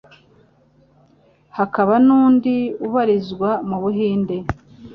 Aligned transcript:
hakaba 1.57 1.93
nundi 2.05 2.53
ubarizwa 2.85 3.49
mu 3.69 3.77
Buhinde, 3.83 4.37